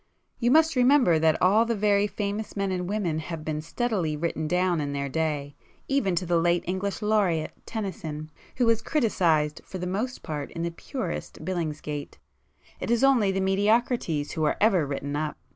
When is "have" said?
3.19-3.45